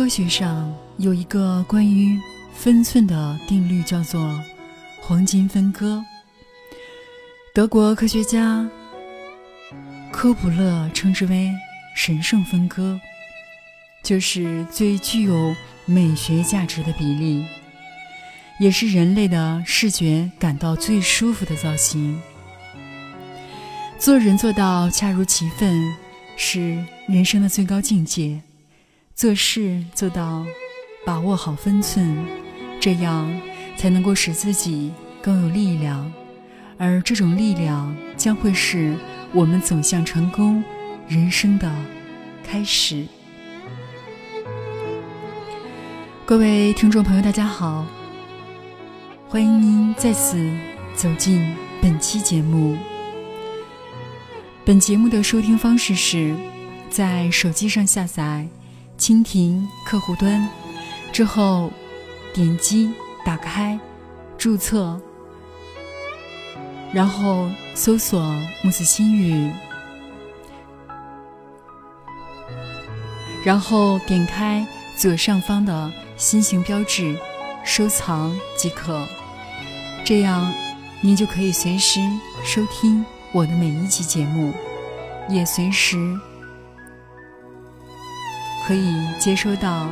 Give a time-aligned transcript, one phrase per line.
[0.00, 2.18] 科学上有一个关于
[2.54, 4.42] 分寸的定律，叫做
[4.98, 6.02] 黄金分割。
[7.54, 8.66] 德国科学家
[10.10, 11.52] 科普勒称之为
[11.94, 12.98] “神圣分割”，
[14.02, 15.54] 就是最具有
[15.84, 17.44] 美学价值的比例，
[18.58, 22.18] 也是人类的视觉感到最舒服的造型。
[23.98, 25.94] 做人做到恰如其分，
[26.38, 28.40] 是人生的最高境界；
[29.20, 30.46] 做事做到
[31.04, 32.16] 把握好分寸，
[32.80, 33.30] 这样
[33.76, 36.10] 才能够使自己更有力量。
[36.78, 38.96] 而这种力量将会是
[39.34, 40.64] 我们走向成功
[41.06, 41.70] 人生的
[42.42, 43.06] 开始。
[46.24, 47.84] 各位听众朋友，大家好，
[49.28, 50.50] 欢迎您再次
[50.94, 52.74] 走进本期节目。
[54.64, 56.34] 本节目的收听方式是
[56.88, 58.48] 在手机上下载
[59.00, 60.46] 蜻蜓客户端
[61.10, 61.72] 之后，
[62.34, 62.92] 点击
[63.24, 63.78] 打开
[64.36, 65.00] 注册。
[66.92, 68.20] 然后搜索
[68.62, 69.50] “木子心语”，
[73.44, 77.16] 然后点开左上方的心形标志，
[77.64, 79.06] 收藏即可。
[80.04, 80.52] 这样，
[81.00, 82.00] 您就可以随时
[82.44, 84.52] 收听我的每一期节目，
[85.28, 85.96] 也随时
[88.70, 89.90] 可以接收到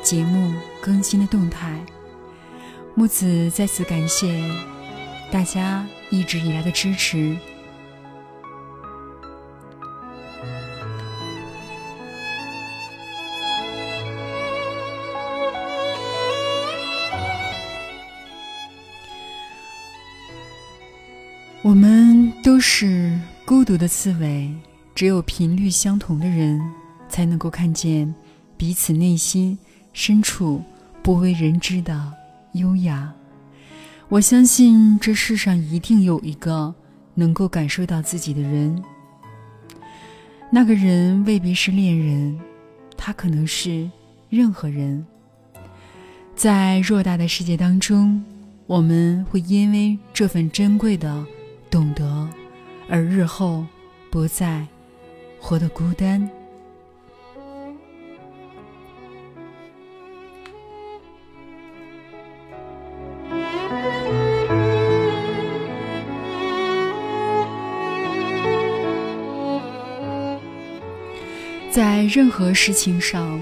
[0.00, 1.76] 节目更新的动态。
[2.94, 4.48] 木子再次感谢
[5.28, 5.84] 大家。
[6.08, 7.36] 一直以来的支持。
[21.62, 24.54] 我们都是孤独的刺猬，
[24.94, 26.60] 只有频率相同的人，
[27.08, 28.14] 才能够看见
[28.62, 29.58] 彼此内心
[29.92, 30.62] 深处
[31.02, 32.12] 不为人知的
[32.52, 33.12] 优雅。
[34.08, 36.72] 我相信这世上一定有一个
[37.14, 38.80] 能够感受到自己的人。
[40.48, 42.38] 那个人未必是恋人，
[42.96, 43.90] 他可能是
[44.30, 45.04] 任何人。
[46.36, 48.24] 在偌大的世界当中，
[48.68, 51.26] 我们会因为这份珍贵的
[51.68, 52.28] 懂得，
[52.88, 53.66] 而日后
[54.08, 54.64] 不再
[55.40, 56.30] 活得孤单。
[71.72, 73.40] 在任何事情上，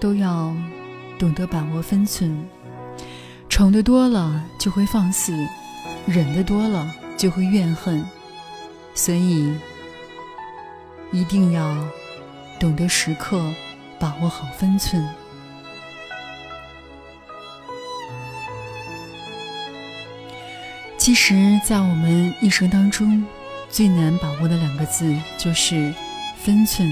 [0.00, 0.56] 都要
[1.18, 2.42] 懂得把握分寸。
[3.50, 5.34] 宠的多了就会放肆，
[6.06, 8.02] 忍的多了就会怨恨，
[8.94, 9.52] 所以
[11.12, 11.76] 一定要
[12.58, 13.38] 懂得时刻
[13.98, 15.06] 把握好分寸。
[20.96, 23.22] 其实，在我们一生当中，
[23.68, 25.92] 最难把握的两个字就是
[26.42, 26.88] 分寸。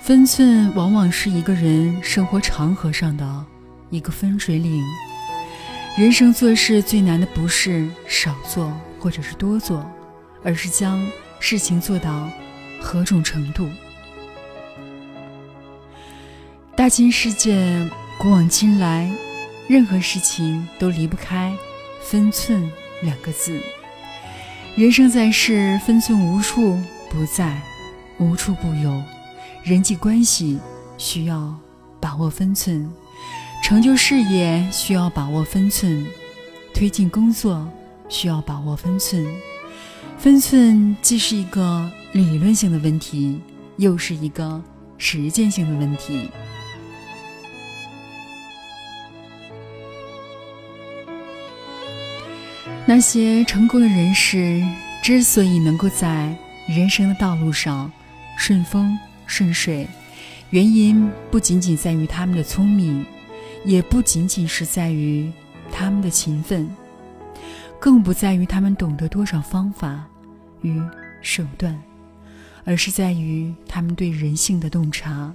[0.00, 3.44] 分寸往往是一个人生活长河上的
[3.90, 4.82] 一个分水岭。
[5.96, 9.88] 人生做事最难的不是少做或者是多做，
[10.42, 11.06] 而是将
[11.38, 12.28] 事情做到
[12.80, 13.68] 何种程度。
[16.74, 17.86] 大千世界，
[18.18, 19.12] 古往今来，
[19.68, 21.54] 任何事情都离不开
[22.02, 22.72] 分寸
[23.02, 23.60] 两个字。
[24.76, 27.60] 人生在世，分寸无处不在，
[28.18, 29.02] 无处不有。
[29.70, 30.58] 人际关系
[30.98, 31.56] 需要
[32.00, 32.90] 把握分寸，
[33.62, 36.04] 成就事业需要把握分寸，
[36.74, 37.64] 推进工作
[38.08, 39.24] 需要把握分寸。
[40.18, 43.40] 分寸既是一个理论性的问题，
[43.76, 44.60] 又是一个
[44.98, 46.28] 实践性的问题。
[52.86, 54.60] 那些成功的人士
[55.00, 56.36] 之所以能够在
[56.66, 57.88] 人生的道路上
[58.36, 58.98] 顺风，
[59.30, 59.86] 顺水，
[60.50, 63.06] 原因不仅仅在于他们的聪明，
[63.64, 65.30] 也不仅仅是在于
[65.70, 66.68] 他们的勤奋，
[67.78, 70.04] 更不在于他们懂得多少方法
[70.62, 70.82] 与
[71.22, 71.80] 手段，
[72.64, 75.32] 而是在于他们对人性的洞察。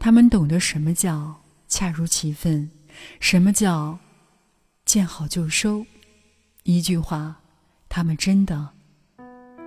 [0.00, 2.68] 他们懂得什么叫恰如其分，
[3.20, 3.96] 什么叫
[4.84, 5.86] 见好就收。
[6.64, 7.36] 一句话，
[7.88, 8.68] 他们真的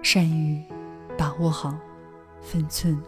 [0.03, 0.61] 善于
[1.17, 1.73] 把握好
[2.41, 3.01] 分寸。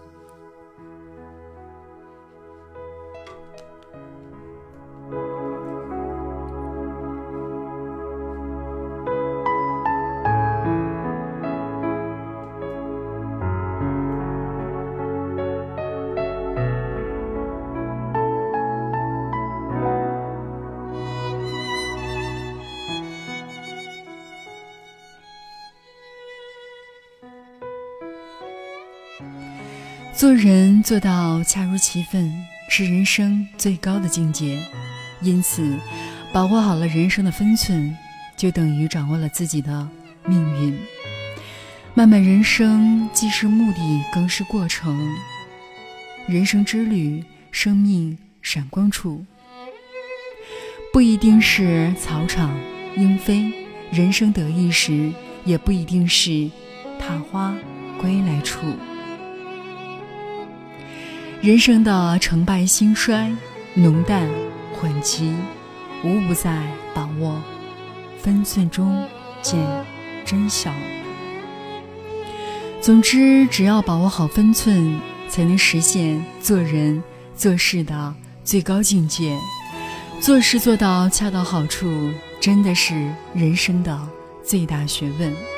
[30.18, 32.34] 做人做到恰如其分，
[32.70, 34.58] 是人生最高的境界。
[35.22, 35.78] 因此，
[36.34, 37.96] 把握好了人生的分寸，
[38.36, 39.88] 就等于掌握了自己的
[40.26, 40.76] 命运。
[41.94, 45.00] 漫漫人生，既是目的，更是过程。
[46.26, 49.24] 人生之旅，生命闪光处，
[50.92, 52.58] 不一定是草场
[52.96, 53.52] 莺飞；
[53.92, 55.12] 人生得意时，
[55.46, 56.50] 也不一定是
[57.00, 57.56] 踏花
[58.02, 58.58] 归来处。
[61.48, 63.32] 人生的成败兴衰，
[63.74, 64.28] 浓淡
[64.74, 65.34] 混奇，
[66.04, 66.62] 无不在
[66.94, 67.42] 把握
[68.22, 69.08] 分寸中
[69.42, 69.58] 见
[70.26, 70.74] 真小。
[72.82, 75.00] 总之，只要把握好分寸，
[75.30, 77.02] 才能实现做人
[77.34, 79.34] 做事的最高境界。
[80.20, 82.12] 做事做到恰到好处，
[82.42, 83.98] 真的是人生的
[84.44, 85.57] 最大学问。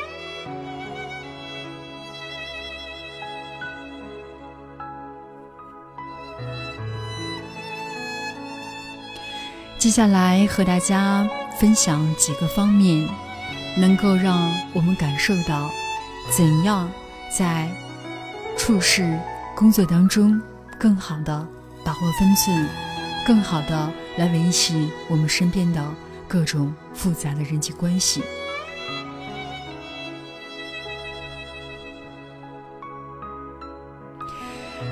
[9.79, 11.25] 接下来和大家
[11.57, 13.07] 分享几个方面，
[13.77, 15.71] 能够让我们感受到
[16.29, 16.91] 怎样。
[17.29, 17.69] 在
[18.57, 19.17] 处事、
[19.55, 20.41] 工作当中，
[20.77, 21.47] 更好的
[21.81, 22.67] 把握分寸，
[23.25, 25.81] 更好的来维系我们身边的
[26.27, 28.21] 各种复杂的人际关系。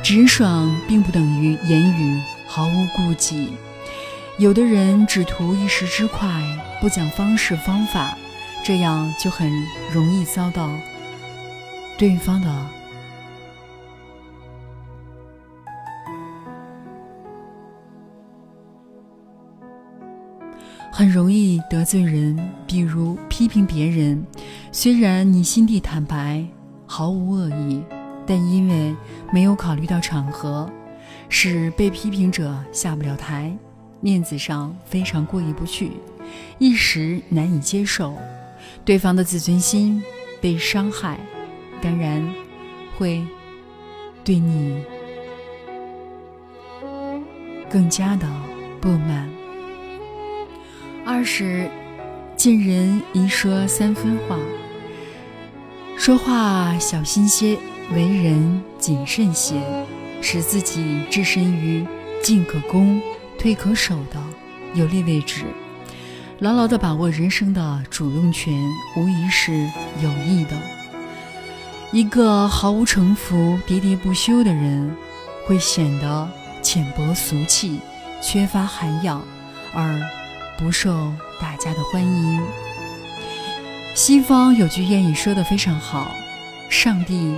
[0.01, 3.57] 直爽并不等于言语毫无顾忌，
[4.39, 6.29] 有的人只图一时之快，
[6.79, 8.15] 不讲方式方法，
[8.63, 9.51] 这样就很
[9.91, 10.69] 容易遭到。
[11.97, 12.67] 对方的
[20.91, 22.37] 很容易得罪人，
[22.67, 24.23] 比如批评别人，
[24.71, 26.45] 虽然你心地坦白，
[26.85, 27.81] 毫无恶意，
[28.27, 28.95] 但因为
[29.31, 30.69] 没有考虑到场合，
[31.27, 33.57] 使被批评者下不了台，
[33.99, 35.91] 面子上非常过意不去，
[36.59, 38.13] 一时难以接受，
[38.85, 40.03] 对方的自尊心
[40.39, 41.19] 被伤害。
[41.81, 42.27] 当然，
[42.97, 43.23] 会
[44.23, 44.83] 对你
[47.69, 48.27] 更加的
[48.81, 49.29] 不满。
[51.05, 51.69] 二是
[52.35, 54.37] 见人一说三分话，
[55.97, 57.57] 说话小心些，
[57.93, 59.55] 为人谨慎些，
[60.21, 61.85] 使自己置身于
[62.21, 63.01] 进可攻、
[63.37, 64.21] 退可守的
[64.73, 65.45] 有利位置，
[66.39, 68.53] 牢牢的把握人生的主动权，
[68.95, 69.53] 无疑是
[70.01, 70.57] 有益的。
[71.91, 74.93] 一个毫无城府、喋喋不休的人，
[75.45, 76.29] 会显得
[76.61, 77.79] 浅薄俗气、
[78.21, 79.23] 缺乏涵养，
[79.73, 79.97] 而
[80.57, 82.41] 不受大家的欢迎。
[83.95, 86.11] 西方有句谚语说的非常好：
[86.69, 87.33] 上帝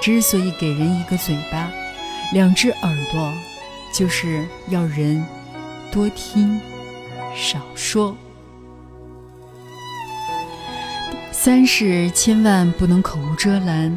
[0.00, 1.68] 之所以给人一个嘴巴、
[2.32, 3.32] 两只耳朵，
[3.92, 5.26] 就是要人
[5.90, 6.60] 多听
[7.34, 8.16] 少说。
[11.30, 13.96] 三是千万不能口无遮拦，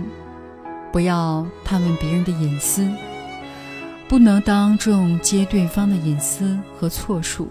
[0.92, 2.88] 不要探问别人的隐私，
[4.08, 7.50] 不能当众揭对方的隐私和错处，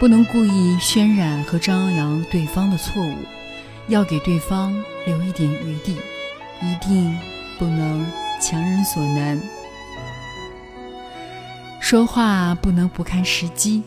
[0.00, 3.14] 不能故意渲染和张扬对方的错误，
[3.88, 4.74] 要给对方
[5.04, 5.96] 留一点余地，
[6.62, 7.16] 一定
[7.58, 8.04] 不能
[8.40, 9.38] 强人所难。
[11.88, 13.80] 说话不能不看时机。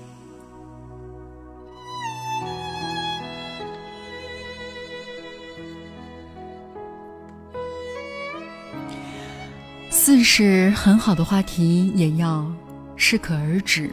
[9.89, 12.49] 四是很好的话题也要
[12.95, 13.91] 适可而止，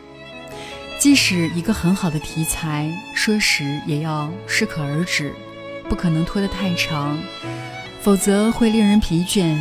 [1.00, 5.34] 即使一个很好的题材，说时也要适可而止，
[5.88, 7.18] 不可能拖得太长，
[8.00, 9.60] 否则会令人疲倦。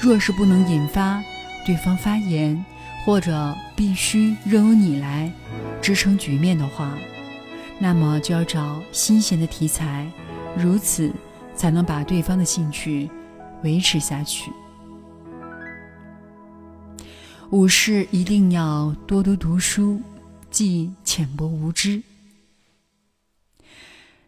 [0.00, 1.22] 若是不能引发
[1.66, 2.64] 对方发言，
[3.04, 5.32] 或者必须任由你来
[5.80, 6.96] 支撑局面的话，
[7.78, 10.10] 那么就要找新鲜的题材，
[10.56, 11.12] 如此
[11.56, 13.10] 才能把对方的兴趣
[13.64, 14.52] 维持下去。
[17.50, 20.00] 五是一定要多多读书，
[20.50, 22.02] 既浅薄无知。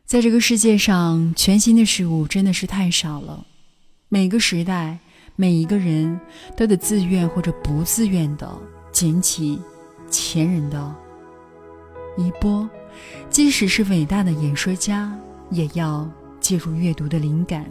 [0.04, 3.46] 在这个世界上，全新的事物真的是太少了。
[4.10, 4.98] 每个时代，
[5.36, 6.20] 每一个人
[6.56, 8.50] 都得自愿或者不自愿的
[8.92, 9.60] 捡起
[10.10, 10.94] 前人的
[12.16, 12.68] 衣钵。
[13.28, 15.12] 即使是伟大的演说家，
[15.50, 16.08] 也要
[16.40, 17.64] 借助阅读的灵感。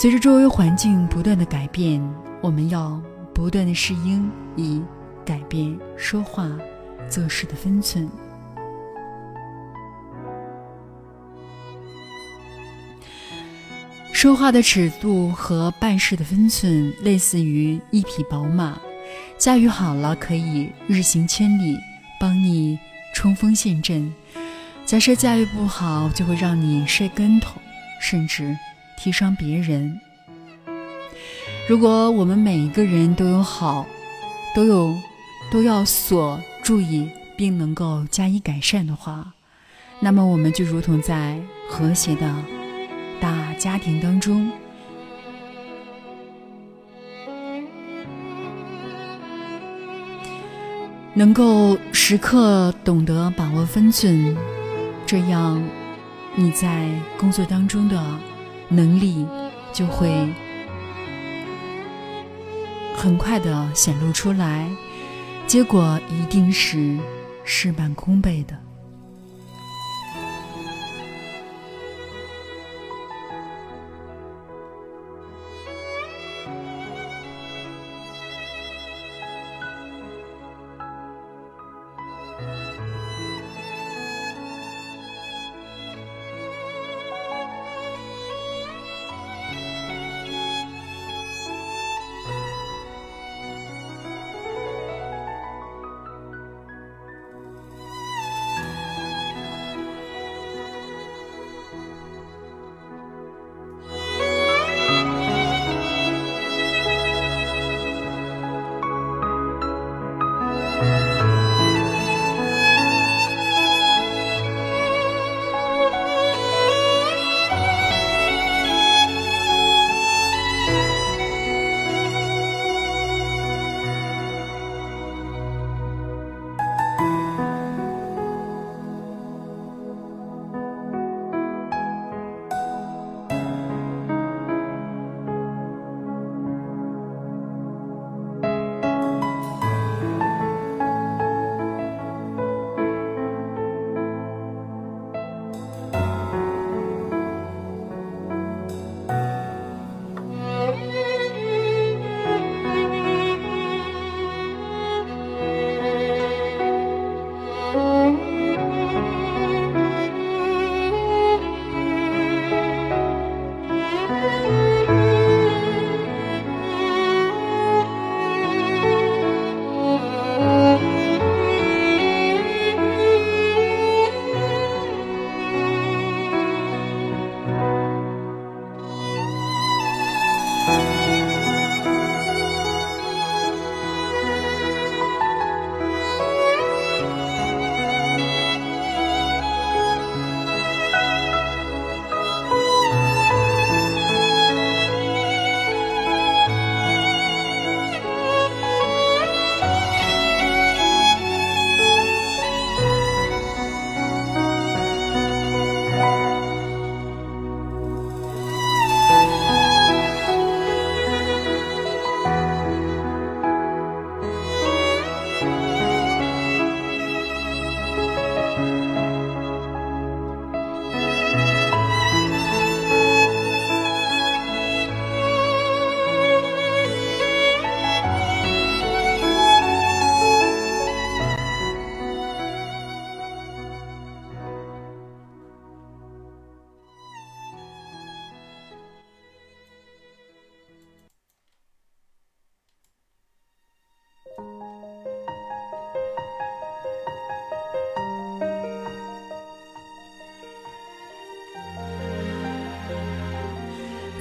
[0.00, 2.02] 随着周围环境不断的改变，
[2.40, 3.00] 我们要。
[3.34, 4.82] 不断的适应，以
[5.22, 6.50] 改变说话、
[7.10, 8.08] 做事的分寸。
[14.16, 18.80] 说话的尺度和办事的分寸，类似于一匹宝马，
[19.36, 21.76] 驾驭好了可以日行千里，
[22.18, 22.78] 帮你
[23.14, 24.10] 冲锋陷阵；
[24.86, 27.60] 假设驾驭不好，就会让你摔跟头，
[28.00, 28.56] 甚至
[28.96, 30.00] 踢伤别人。
[31.68, 33.84] 如果我们每一个人都有好，
[34.54, 34.94] 都有
[35.50, 37.06] 都要所注意，
[37.36, 39.34] 并能够加以改善的话，
[40.00, 42.34] 那么我们就如同在和谐的。
[43.58, 44.50] 家庭当中，
[51.14, 54.36] 能够时刻懂得把握分寸，
[55.06, 55.62] 这样
[56.34, 58.02] 你在工作当中的
[58.68, 59.26] 能力
[59.72, 60.28] 就会
[62.94, 64.68] 很快的显露出来，
[65.46, 66.98] 结果一定是
[67.44, 68.65] 事半功倍的。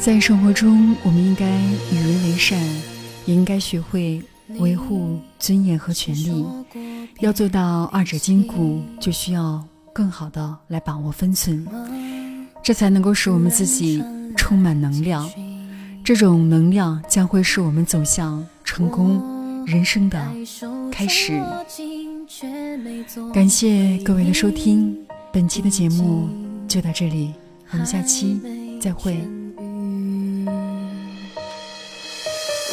[0.05, 1.49] 在生活中，我们应该
[1.91, 2.61] 与人为善，
[3.25, 4.21] 也应该学会
[4.59, 6.45] 维护尊严和权利。
[7.21, 11.67] 要做到二者兼顾，就需要更好的来把握分寸，
[12.61, 14.03] 这才能够使我们自己
[14.37, 15.27] 充满能量。
[16.03, 20.23] 这种能量将会是我们走向成功人生的
[20.91, 21.41] 开始。
[23.33, 24.95] 感谢各位的收听，
[25.33, 26.29] 本期的节目
[26.67, 27.33] 就到这里，
[27.71, 28.39] 我们下期
[28.79, 29.19] 再会。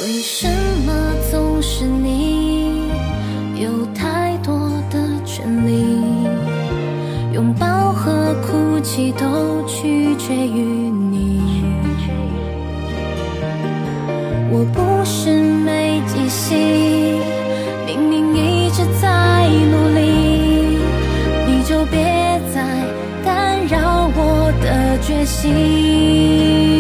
[0.03, 0.49] 为什
[0.85, 0.93] 么
[1.31, 2.91] 总是你
[3.55, 4.53] 有太多
[4.91, 5.97] 的权利？
[7.33, 11.41] 拥抱和哭泣都取决于你。
[14.51, 16.59] 我不是没记性，
[17.87, 20.79] 明明一直在努力，
[21.47, 22.67] 你就别再
[23.25, 26.72] 干扰我的决心。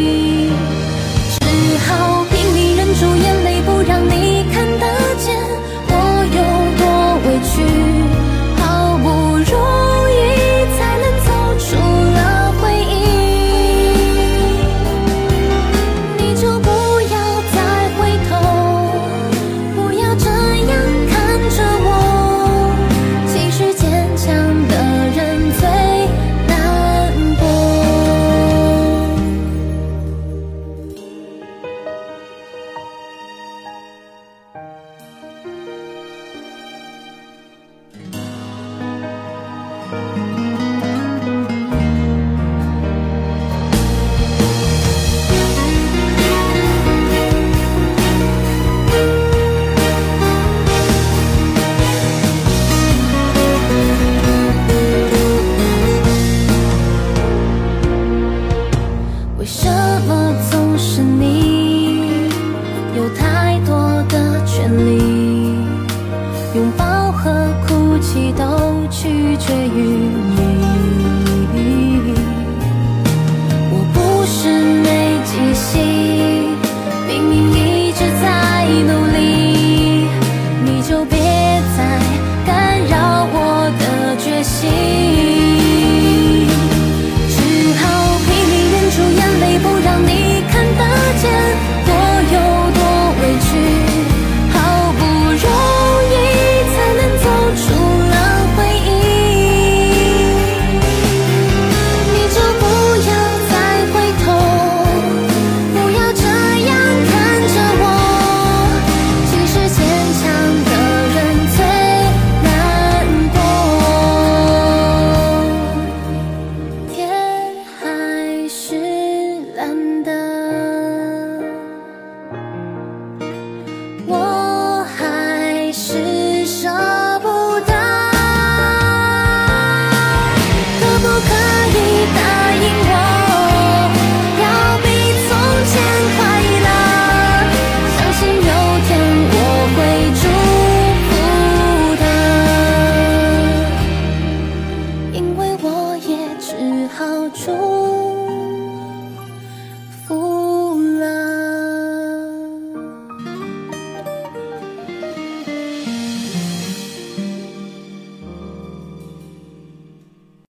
[59.42, 59.68] 为什
[60.06, 62.28] 么总是你
[62.96, 65.56] 有太多的权利，
[66.54, 70.01] 拥抱和哭泣都取决于。